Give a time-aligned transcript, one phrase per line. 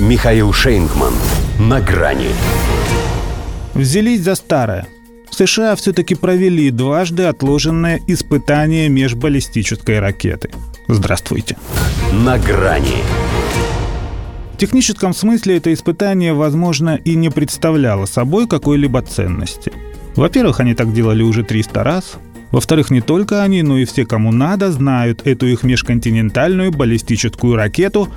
[0.00, 1.12] Михаил Шейнгман.
[1.58, 2.28] На грани.
[3.74, 4.88] Взялись за старое.
[5.30, 10.50] США все-таки провели дважды отложенное испытание межбаллистической ракеты.
[10.88, 11.58] Здравствуйте.
[12.14, 12.96] На грани.
[14.54, 19.70] В техническом смысле это испытание, возможно, и не представляло собой какой-либо ценности.
[20.16, 22.14] Во-первых, они так делали уже 300 раз.
[22.52, 28.08] Во-вторых, не только они, но и все, кому надо, знают эту их межконтинентальную баллистическую ракету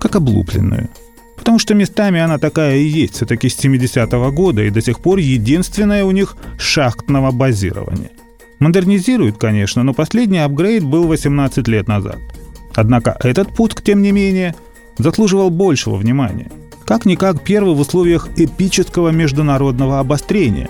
[0.00, 0.90] как облупленную.
[1.48, 5.16] Потому что местами она такая и есть, все-таки с 70-го года, и до сих пор
[5.16, 8.10] единственная у них шахтного базирования.
[8.58, 12.18] Модернизируют, конечно, но последний апгрейд был 18 лет назад.
[12.74, 14.56] Однако этот путь, тем не менее,
[14.98, 16.50] заслуживал большего внимания.
[16.84, 20.68] Как-никак первый в условиях эпического международного обострения.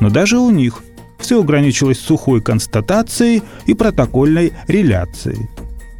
[0.00, 0.82] Но даже у них
[1.20, 5.48] все ограничилось сухой констатацией и протокольной реляцией.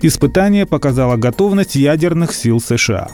[0.02, 3.08] Испытание показало готовность ядерных сил США.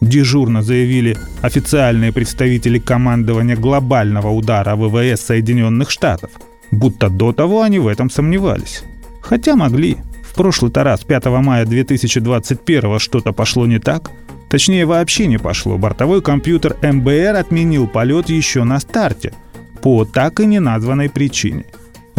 [0.00, 6.30] Дежурно заявили официальные представители командования глобального удара ВВС Соединенных Штатов,
[6.70, 8.82] будто до того они в этом сомневались.
[9.20, 9.96] Хотя могли.
[10.22, 14.10] В прошлый-то раз, 5 мая 2021 что-то пошло не так.
[14.50, 15.76] Точнее, вообще не пошло.
[15.78, 19.32] Бортовой компьютер МБР отменил полет еще на старте–
[19.80, 21.64] по так и не названной причине.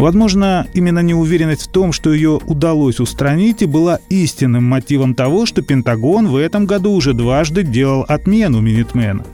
[0.00, 5.60] Возможно, именно неуверенность в том, что ее удалось устранить, и была истинным мотивом того, что
[5.60, 9.26] Пентагон в этом году уже дважды делал отмену Минитмена.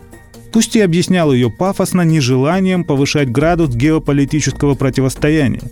[0.53, 5.62] Пусть и объяснял ее пафосно нежеланием повышать градус геополитического противостояния.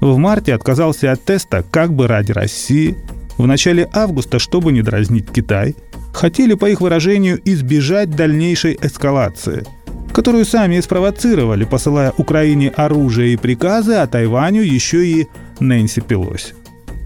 [0.00, 2.94] В марте отказался от теста как бы ради России.
[3.38, 5.74] В начале августа, чтобы не дразнить Китай,
[6.14, 9.66] хотели, по их выражению, избежать дальнейшей эскалации–
[10.16, 15.26] которую сами и спровоцировали, посылая Украине оружие и приказы, а Тайваню еще и
[15.60, 16.54] Нэнси Пелоси.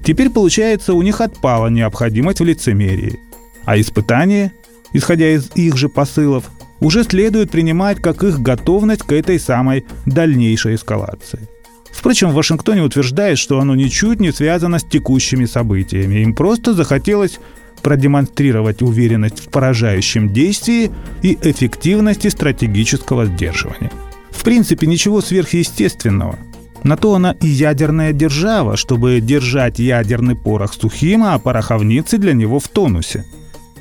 [0.05, 3.19] Теперь, получается, у них отпала необходимость в лицемерии.
[3.65, 4.53] А испытания,
[4.93, 6.45] исходя из их же посылов,
[6.79, 11.49] уже следует принимать как их готовность к этой самой дальнейшей эскалации.
[11.91, 16.21] Впрочем, в Вашингтоне утверждает, что оно ничуть не связано с текущими событиями.
[16.21, 17.41] Им просто захотелось
[17.81, 20.91] продемонстрировать уверенность в поражающем действии
[21.23, 23.91] и эффективности стратегического сдерживания.
[24.31, 26.39] В принципе, ничего сверхъестественного.
[26.83, 32.59] На то она и ядерная держава, чтобы держать ядерный порох сухим, а пороховницы для него
[32.59, 33.27] в тонусе.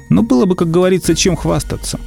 [0.09, 1.99] Но было бы, как говорится, чем хвастаться.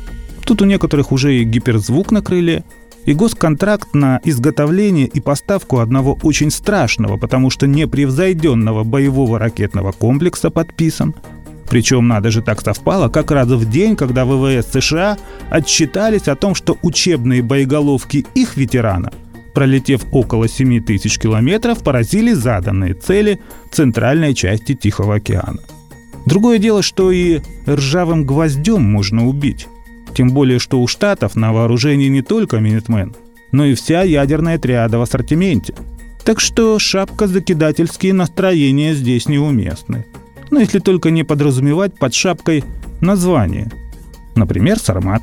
[0.44, 2.64] Тут у некоторых уже и гиперзвук на крыле,
[3.06, 10.50] и госконтракт на изготовление и поставку одного очень страшного, потому что непревзойденного боевого ракетного комплекса
[10.50, 11.14] подписан–
[11.69, 15.17] причем надо же так совпало, как раз в день, когда ВВС США
[15.50, 19.12] отчитались о том, что учебные боеголовки их ветерана,
[19.55, 23.41] пролетев около 7 тысяч километров, поразили заданные цели
[23.71, 25.61] центральной части Тихого океана.
[26.27, 29.67] Другое дело, что и ржавым гвоздем можно убить.
[30.15, 33.15] Тем более, что у Штатов на вооружении не только Минитмен,
[33.51, 35.75] но и вся ядерная триада в ассортименте.
[36.25, 40.05] Так что шапка-закидательские настроения здесь неуместны
[40.53, 42.63] но если только не подразумевать под шапкой
[43.01, 43.73] название.
[44.37, 45.23] Например, Сармат.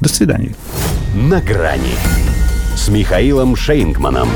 [0.00, 0.54] До свидания.
[1.14, 1.94] На грани
[2.76, 4.28] с Михаилом Шейнгманом.